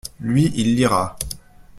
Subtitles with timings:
[0.19, 1.15] Lui, il lira.